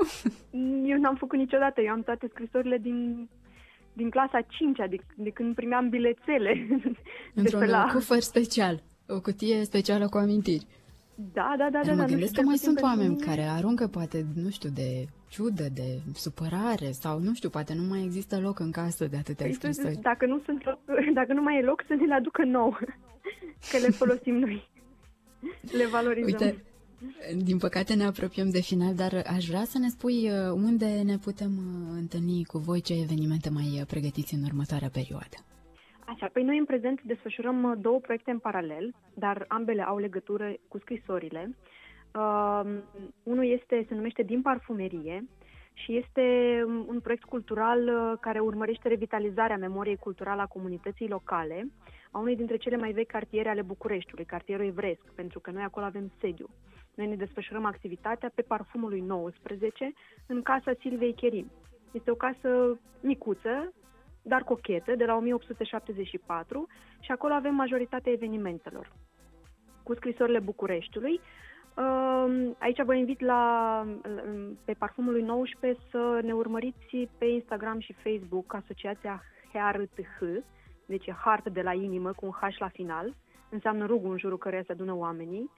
Eu 0.90 0.98
n-am 0.98 1.14
făcut 1.14 1.38
niciodată. 1.38 1.80
Eu 1.80 1.92
am 1.92 2.02
toate 2.02 2.26
scrisorile 2.30 2.78
din, 2.78 3.28
din 3.92 4.10
clasa 4.10 4.40
5 4.48 4.76
de, 4.76 4.96
de 5.16 5.30
când 5.30 5.54
primeam 5.54 5.88
bilețele. 5.88 6.66
Într-un 7.34 7.66
la... 7.66 7.90
cufăr 7.92 8.20
special. 8.20 8.82
O 9.08 9.20
cutie 9.20 9.64
specială 9.64 10.08
cu 10.08 10.18
amintiri. 10.18 10.66
Da, 11.32 11.54
da, 11.58 11.68
da. 11.70 11.80
da 11.84 11.92
mă 11.92 12.00
da, 12.00 12.04
gândesc 12.04 12.34
că 12.34 12.42
mai 12.42 12.56
sunt 12.56 12.82
oameni 12.82 13.08
mine. 13.08 13.24
care 13.24 13.42
aruncă 13.42 13.86
poate, 13.86 14.26
nu 14.34 14.50
știu, 14.50 14.70
de 14.74 15.06
ciudă, 15.28 15.68
de 15.74 16.00
supărare 16.14 16.90
sau, 16.90 17.18
nu 17.18 17.34
știu, 17.34 17.48
poate 17.48 17.74
nu 17.74 17.82
mai 17.82 18.02
există 18.04 18.40
loc 18.40 18.58
în 18.58 18.70
casă 18.70 19.06
de 19.06 19.16
atâtea 19.16 19.46
păi, 19.46 19.54
scrisori. 19.54 19.98
Dacă 20.02 20.26
nu, 20.26 20.40
sunt 20.44 20.64
loc, 20.64 20.78
dacă 21.20 21.32
nu 21.32 21.42
mai 21.42 21.58
e 21.58 21.64
loc, 21.64 21.84
să 21.86 21.94
ne 21.94 22.04
le 22.04 22.14
aducă 22.14 22.44
nou, 22.44 22.78
că 23.70 23.78
le 23.78 23.88
folosim 23.88 24.34
noi. 24.34 24.68
Le 25.78 25.86
valorizăm. 25.86 26.38
Uite, 26.40 26.64
din 27.36 27.58
păcate 27.58 27.94
ne 27.94 28.04
apropiem 28.04 28.50
de 28.50 28.60
final, 28.60 28.94
dar 28.94 29.24
aș 29.26 29.46
vrea 29.46 29.64
să 29.64 29.78
ne 29.78 29.88
spui 29.88 30.30
uh, 30.30 30.52
unde 30.52 30.86
ne 30.86 31.18
putem 31.18 31.50
uh, 31.50 31.96
întâlni 31.96 32.44
cu 32.44 32.58
voi, 32.58 32.80
ce 32.80 33.00
evenimente 33.00 33.50
mai 33.50 33.78
uh, 33.80 33.86
pregătiți 33.86 34.34
în 34.34 34.42
următoarea 34.44 34.88
perioadă. 34.88 35.36
Așa, 36.12 36.28
păi 36.32 36.42
noi 36.42 36.58
în 36.58 36.64
prezent 36.64 37.02
desfășurăm 37.02 37.76
două 37.80 38.00
proiecte 38.00 38.30
în 38.30 38.38
paralel, 38.38 38.94
dar 39.14 39.44
ambele 39.48 39.82
au 39.82 39.98
legătură 39.98 40.52
cu 40.68 40.78
scrisorile. 40.78 41.56
Uh, 42.14 42.60
unul 43.22 43.44
este, 43.44 43.84
se 43.88 43.94
numește 43.94 44.22
Din 44.22 44.42
Parfumerie 44.42 45.28
și 45.72 45.96
este 45.96 46.22
un 46.86 47.00
proiect 47.00 47.24
cultural 47.24 48.16
care 48.20 48.38
urmărește 48.38 48.88
revitalizarea 48.88 49.56
memoriei 49.56 49.96
culturale 49.96 50.40
a 50.40 50.46
comunității 50.46 51.08
locale, 51.08 51.70
a 52.10 52.18
unei 52.18 52.36
dintre 52.36 52.56
cele 52.56 52.76
mai 52.76 52.92
vechi 52.92 53.10
cartiere 53.10 53.48
ale 53.48 53.62
Bucureștiului, 53.62 54.24
cartierul 54.24 54.66
evresc, 54.66 55.12
pentru 55.14 55.40
că 55.40 55.50
noi 55.50 55.62
acolo 55.62 55.86
avem 55.86 56.12
sediu. 56.20 56.48
Noi 56.94 57.06
ne 57.06 57.16
desfășurăm 57.16 57.64
activitatea 57.64 58.30
pe 58.34 58.42
parfumul 58.42 58.88
lui 58.88 59.00
19 59.00 59.92
în 60.26 60.42
casa 60.42 60.72
Silviei 60.78 61.14
Cherim. 61.14 61.50
Este 61.92 62.10
o 62.10 62.14
casă 62.14 62.78
micuță, 63.00 63.72
dar 64.22 64.42
cochetă, 64.42 64.94
de 64.94 65.04
la 65.04 65.16
1874 65.16 66.66
și 67.00 67.10
acolo 67.10 67.32
avem 67.32 67.54
majoritatea 67.54 68.12
evenimentelor. 68.12 68.92
Cu 69.82 69.94
scrisorile 69.94 70.38
Bucureștiului, 70.38 71.20
um, 71.76 72.56
Aici 72.58 72.82
vă 72.82 72.94
invit 72.94 73.20
la, 73.20 73.84
pe 74.64 74.72
Parfumul 74.72 75.12
lui 75.12 75.22
19 75.22 75.80
să 75.90 76.20
ne 76.22 76.32
urmăriți 76.32 77.08
pe 77.18 77.24
Instagram 77.24 77.80
și 77.80 77.92
Facebook 78.02 78.54
Asociația 78.54 79.22
HRTH, 79.52 80.42
deci 80.86 81.06
e 81.06 81.12
hart 81.12 81.48
de 81.48 81.62
la 81.62 81.72
inimă 81.72 82.12
cu 82.12 82.26
un 82.26 82.32
H 82.32 82.58
la 82.58 82.68
final, 82.68 83.14
înseamnă 83.50 83.86
rugul 83.86 84.10
în 84.10 84.18
jurul 84.18 84.38
căreia 84.38 84.62
se 84.66 84.72
adună 84.72 84.94
oamenii. 84.94 85.50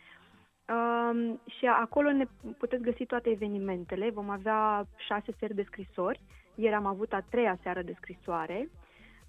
Um, 0.69 1.41
și 1.59 1.67
acolo 1.67 2.13
ne 2.13 2.27
puteți 2.59 2.83
găsi 2.83 3.05
toate 3.05 3.31
evenimentele. 3.31 4.11
Vom 4.11 4.31
avea 4.31 4.87
șase 4.97 5.33
seri 5.39 5.55
de 5.55 5.63
scrisori. 5.63 6.21
Ieri 6.55 6.75
am 6.75 6.87
avut 6.87 7.13
a 7.13 7.25
treia 7.31 7.59
seară 7.63 7.83
de 7.83 7.95
scrisoare, 7.97 8.69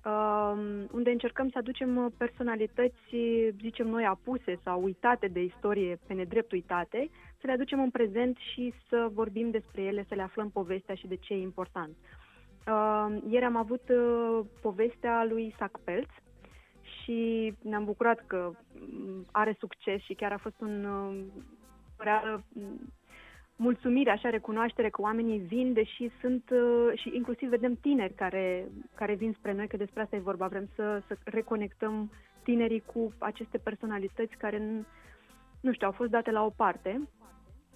um, 0.05 0.87
unde 0.91 1.11
încercăm 1.11 1.49
să 1.49 1.57
aducem 1.57 2.13
personalități, 2.17 3.15
zicem 3.61 3.87
noi, 3.87 4.05
apuse 4.05 4.59
sau 4.63 4.83
uitate 4.83 5.27
de 5.27 5.41
istorie, 5.41 5.99
pe 6.07 6.13
nedrept 6.13 6.51
uitate, 6.51 7.09
să 7.39 7.47
le 7.47 7.51
aducem 7.51 7.81
în 7.81 7.89
prezent 7.89 8.37
și 8.37 8.73
să 8.89 9.09
vorbim 9.13 9.49
despre 9.49 9.81
ele, 9.81 10.05
să 10.07 10.15
le 10.15 10.21
aflăm 10.21 10.49
povestea 10.49 10.95
și 10.95 11.07
de 11.07 11.15
ce 11.15 11.33
e 11.33 11.41
important. 11.41 11.95
Uh, 12.67 13.17
ieri 13.29 13.45
am 13.45 13.55
avut 13.55 13.89
uh, 13.89 14.45
povestea 14.61 15.25
lui 15.29 15.55
Sac 15.57 15.79
Pelț 15.83 16.09
și 16.81 17.53
ne-am 17.61 17.85
bucurat 17.85 18.23
că 18.27 18.51
mm, 18.73 19.25
are 19.31 19.55
succes 19.59 20.01
și 20.01 20.13
chiar 20.13 20.31
a 20.31 20.37
fost 20.37 20.61
un 20.61 20.85
uh, 20.85 21.23
reală 21.97 22.43
mm, 22.53 22.93
mulțumire, 23.55 24.11
așa, 24.11 24.29
recunoaștere 24.29 24.89
că 24.89 25.01
oamenii 25.01 25.39
vin, 25.39 25.73
deși 25.73 26.09
sunt, 26.21 26.49
uh, 26.49 26.99
și 26.99 27.11
inclusiv 27.15 27.49
vedem 27.49 27.75
tineri 27.75 28.13
care, 28.13 28.67
care 28.95 29.13
vin 29.13 29.35
spre 29.37 29.53
noi, 29.53 29.67
că 29.67 29.77
despre 29.77 30.01
asta 30.01 30.15
e 30.15 30.19
vorba, 30.19 30.47
vrem 30.47 30.67
să, 30.75 31.01
să 31.07 31.17
reconectăm 31.23 32.11
tinerii 32.43 32.83
cu 32.93 33.13
aceste 33.17 33.57
personalități 33.57 34.37
care, 34.37 34.85
nu 35.61 35.73
știu, 35.73 35.87
au 35.87 35.93
fost 35.93 36.09
date 36.09 36.31
la 36.31 36.45
o 36.45 36.49
parte. 36.49 37.07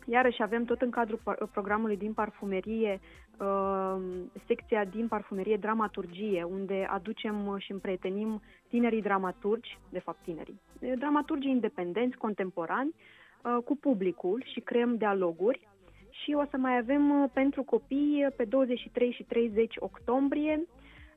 Iarăși 0.06 0.44
avem 0.44 0.64
tot 0.64 0.82
în 0.82 0.90
cadrul 0.90 1.20
programului 1.52 1.98
din 1.98 2.14
parfumerie 2.14 3.00
uh, 3.40 3.98
secția 4.46 4.86
din 4.86 5.08
parfumerie 5.08 5.58
dramaturgie, 5.58 6.44
unde 6.44 6.88
aducem 6.90 7.56
și 7.58 7.72
împrietenim 7.72 8.42
tinerii 8.68 9.02
dramaturgi, 9.02 9.78
de 9.90 10.00
fapt 10.00 10.24
tinerii, 10.24 10.62
dramaturgii 10.98 11.52
independenți, 11.52 12.18
contemporani, 12.18 12.94
uh, 12.96 13.27
cu 13.66 13.76
publicul 13.76 14.44
și 14.54 14.60
creăm 14.60 14.96
dialoguri. 14.96 15.68
Și 16.10 16.34
o 16.34 16.44
să 16.50 16.58
mai 16.58 16.78
avem 16.78 17.22
uh, 17.22 17.30
pentru 17.34 17.64
copii 17.64 18.28
pe 18.36 18.44
23 18.44 19.12
și 19.12 19.24
30 19.24 19.76
octombrie 19.80 20.68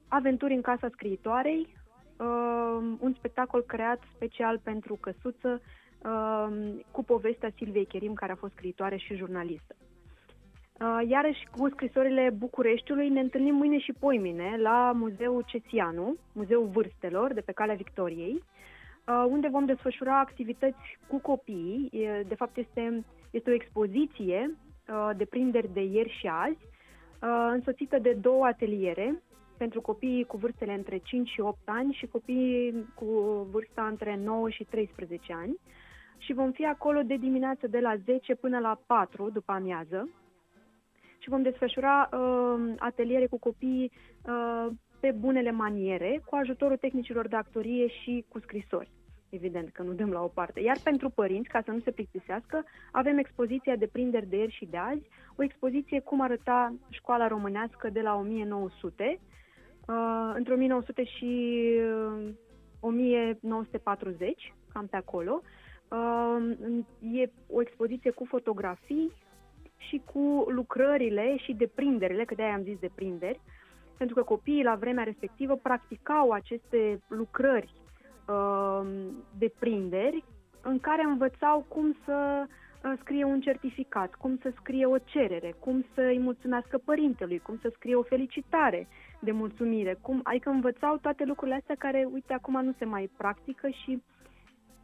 aventuri 0.09 0.55
în 0.55 0.61
Casa 0.61 0.89
Scriitoarei, 0.93 1.67
uh, 2.17 2.79
un 2.99 3.15
spectacol 3.17 3.63
creat 3.63 4.03
special 4.15 4.59
pentru 4.59 4.99
căsuță 5.01 5.61
uh, 6.03 6.49
cu 6.91 7.05
povestea 7.05 7.51
Silviei 7.57 7.87
Cherim, 7.87 8.13
care 8.13 8.33
a 8.33 8.37
fost 8.37 8.53
scriitoare 8.53 8.97
și 8.97 9.15
jurnalistă. 9.15 9.77
Uh, 10.81 11.09
iarăși 11.09 11.49
cu 11.57 11.69
scrisorile 11.69 12.31
Bucureștiului 12.39 13.09
ne 13.09 13.21
întâlnim 13.21 13.55
mâine 13.55 13.79
și 13.79 13.93
poimine 13.93 14.57
la 14.59 14.93
Muzeul 14.95 15.45
Cețianu, 15.47 16.17
Muzeul 16.33 16.67
Vârstelor 16.67 17.33
de 17.33 17.41
pe 17.41 17.53
Calea 17.53 17.75
Victoriei, 17.75 18.35
uh, 18.35 18.43
unde 19.29 19.49
vom 19.49 19.65
desfășura 19.65 20.19
activități 20.19 20.99
cu 21.07 21.19
copiii. 21.19 21.91
De 22.29 22.35
fapt, 22.35 22.57
este, 22.57 23.05
este 23.31 23.51
o 23.51 23.55
expoziție 23.55 24.57
uh, 24.89 25.11
de 25.17 25.25
prinderi 25.25 25.73
de 25.73 25.83
ieri 25.83 26.17
și 26.19 26.27
azi, 26.27 26.69
însoțită 27.53 27.99
de 27.99 28.13
două 28.13 28.47
ateliere 28.47 29.23
pentru 29.57 29.81
copiii 29.81 30.25
cu 30.25 30.37
vârstele 30.37 30.73
între 30.75 30.99
5 30.99 31.29
și 31.29 31.41
8 31.41 31.59
ani 31.65 31.93
și 31.93 32.07
copiii 32.07 32.93
cu 32.95 33.07
vârsta 33.51 33.87
între 33.87 34.17
9 34.17 34.51
și 34.51 34.65
13 34.65 35.33
ani. 35.33 35.59
Și 36.19 36.33
vom 36.33 36.51
fi 36.51 36.67
acolo 36.67 37.01
de 37.03 37.17
dimineață 37.17 37.67
de 37.67 37.79
la 37.79 37.97
10 37.97 38.35
până 38.35 38.59
la 38.59 38.81
4 38.87 39.31
după 39.31 39.53
amiază 39.53 40.09
și 41.19 41.29
vom 41.29 41.43
desfășura 41.43 42.09
uh, 42.13 42.75
ateliere 42.79 43.27
cu 43.27 43.39
copii 43.39 43.93
uh, 44.25 44.67
pe 45.01 45.11
bunele 45.11 45.51
maniere, 45.51 46.21
cu 46.25 46.35
ajutorul 46.35 46.77
tehnicilor 46.77 47.29
de 47.29 47.37
actorie 47.37 47.87
și 47.89 48.25
cu 48.29 48.39
scrisori. 48.39 48.91
Evident 49.29 49.71
că 49.73 49.83
nu 49.83 49.93
dăm 49.93 50.11
la 50.11 50.23
o 50.23 50.27
parte. 50.27 50.61
Iar 50.61 50.77
pentru 50.85 51.09
părinți, 51.09 51.49
ca 51.49 51.63
să 51.65 51.71
nu 51.71 51.81
se 51.81 51.91
plictisească, 51.91 52.65
avem 52.93 53.19
expoziția 53.19 53.77
de 53.77 53.87
prinderi 53.87 54.29
de 54.29 54.37
ieri 54.37 54.53
și 54.53 54.65
de 54.65 54.77
azi, 54.77 55.09
o 55.37 55.43
expoziție 55.43 56.01
cum 56.01 56.21
arăta 56.21 56.75
școala 56.89 57.29
românească 57.29 57.89
de 57.91 58.01
la 58.01 58.15
1900, 58.15 59.19
uh, 59.87 60.33
între 60.35 60.53
1900 60.53 61.05
și 61.05 61.63
uh, 62.17 62.29
1940, 62.81 64.55
cam 64.73 64.87
pe 64.87 64.97
acolo. 64.97 65.43
Uh, 65.89 66.57
e 67.01 67.31
o 67.49 67.61
expoziție 67.61 68.11
cu 68.11 68.25
fotografii, 68.25 69.13
și 69.89 70.03
cu 70.13 70.45
lucrările 70.49 71.37
și 71.37 71.53
deprinderile, 71.53 72.25
că 72.25 72.35
de-aia 72.35 72.55
am 72.55 72.63
zis 72.63 72.79
deprinderi, 72.79 73.41
pentru 74.01 74.19
că 74.19 74.23
copiii 74.35 74.63
la 74.63 74.75
vremea 74.75 75.05
respectivă 75.05 75.57
practicau 75.57 76.31
aceste 76.31 77.01
lucrări 77.09 77.73
uh, 78.29 78.81
deprinderi 79.39 80.25
în 80.63 80.79
care 80.79 81.03
învățau 81.03 81.65
cum 81.69 81.97
să 82.05 82.45
uh, 82.45 82.93
scrie 83.01 83.25
un 83.25 83.41
certificat, 83.41 84.15
cum 84.15 84.39
să 84.43 84.53
scrie 84.57 84.87
o 84.87 84.99
cerere, 84.99 85.55
cum 85.59 85.85
să 85.95 86.01
îi 86.01 86.19
mulțumească 86.19 86.79
părintelui, 86.79 87.39
cum 87.39 87.59
să 87.63 87.73
scrie 87.75 87.95
o 87.95 88.03
felicitare 88.03 88.89
de 89.21 89.31
mulțumire, 89.31 89.99
cum, 90.01 90.21
adică 90.23 90.49
învățau 90.51 90.97
toate 90.97 91.25
lucrurile 91.25 91.57
astea 91.57 91.75
care, 91.79 92.09
uite, 92.13 92.33
acum 92.33 92.65
nu 92.65 92.75
se 92.79 92.85
mai 92.85 93.11
practică 93.17 93.69
și 93.69 94.03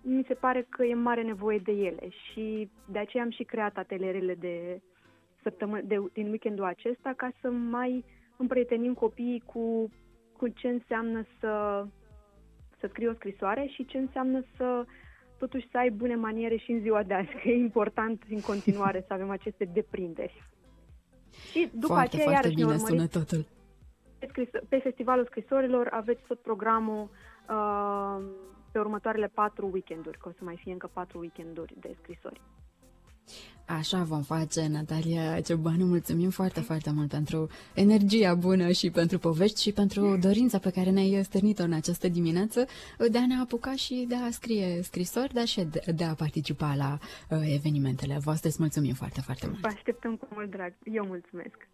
mi 0.02 0.25
se 0.28 0.35
pare 0.35 0.66
că 0.68 0.85
e 0.85 0.94
mare 0.94 1.23
nevoie 1.23 1.58
de 1.58 1.73
ele. 1.73 2.08
Și 2.08 2.70
de 2.90 2.99
aceea 2.99 3.23
am 3.23 3.30
și 3.30 3.42
creat 3.44 3.76
atelierele 3.76 4.35
de 4.35 4.80
săptămână, 5.42 5.80
de, 5.85 5.96
din 6.12 6.28
weekendul 6.28 6.64
acesta 6.64 7.12
ca 7.16 7.30
să 7.40 7.50
mai 7.50 8.04
împrietenim 8.36 8.94
copiii 8.94 9.42
cu, 9.46 9.90
cu 10.36 10.48
ce 10.48 10.68
înseamnă 10.68 11.24
să, 11.40 11.84
să 12.78 12.86
scrie 12.88 13.08
o 13.08 13.14
scrisoare 13.14 13.66
și 13.66 13.84
ce 13.84 13.98
înseamnă 13.98 14.44
să 14.56 14.84
totuși 15.38 15.68
să 15.70 15.78
ai 15.78 15.90
bune 15.90 16.14
maniere 16.14 16.56
și 16.56 16.70
în 16.70 16.80
ziua 16.80 17.02
de 17.02 17.14
azi, 17.14 17.28
că 17.42 17.48
e 17.48 17.56
important 17.56 18.22
în 18.30 18.40
continuare 18.40 19.04
să 19.06 19.12
avem 19.12 19.30
aceste 19.30 19.64
deprinderi. 19.64 20.42
Și 21.50 21.70
după 21.72 21.86
foarte, 21.86 22.16
aceea, 22.16 22.30
foarte 22.30 22.52
bine 22.54 22.76
sună 22.76 23.06
totul. 23.06 23.46
Pe 24.68 24.78
Festivalul 24.78 25.24
Scrisorilor 25.24 25.88
aveți 25.90 26.22
tot 26.26 26.40
programul 26.40 27.10
uh, 27.48 28.24
pe 28.72 28.78
următoarele 28.78 29.26
patru 29.26 29.70
weekenduri, 29.72 30.18
că 30.18 30.28
o 30.28 30.32
să 30.32 30.44
mai 30.44 30.56
fie 30.56 30.72
încă 30.72 30.90
patru 30.92 31.18
weekenduri 31.18 31.74
de 31.80 31.96
scrisori. 32.00 32.40
Așa 33.66 34.02
vom 34.02 34.23
face, 34.23 34.66
Natalia 34.68 35.40
Ciobanu. 35.40 35.85
Mulțumim 35.87 36.30
foarte, 36.30 36.61
foarte 36.61 36.90
mult 36.90 37.08
pentru 37.08 37.49
energia 37.75 38.35
bună 38.35 38.70
și 38.70 38.90
pentru 38.90 39.18
povești 39.18 39.62
și 39.62 39.73
pentru 39.73 40.16
dorința 40.16 40.58
pe 40.58 40.70
care 40.70 40.90
ne-ai 40.90 41.25
stârnit-o 41.25 41.62
în 41.62 41.73
această 41.73 42.08
dimineață 42.08 42.66
de 43.11 43.18
a 43.18 43.26
ne 43.26 43.35
apuca 43.40 43.75
și 43.75 44.04
de 44.08 44.14
a 44.14 44.30
scrie 44.30 44.82
scrisori, 44.82 45.35
dar 45.35 45.44
și 45.44 45.61
de, 45.64 45.82
de 45.94 46.04
a 46.04 46.14
participa 46.14 46.75
la 46.75 46.99
uh, 47.30 47.38
evenimentele 47.54 48.18
voastre. 48.18 48.49
Îți 48.49 48.56
mulțumim 48.61 48.94
foarte, 48.94 49.20
foarte 49.20 49.46
mult. 49.46 49.61
Vă 49.61 49.68
așteptăm 49.75 50.16
cu 50.16 50.28
mult 50.35 50.50
drag. 50.50 50.73
Eu 50.85 51.04
mulțumesc. 51.06 51.69